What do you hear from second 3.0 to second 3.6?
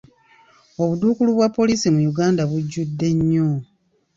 nnyo.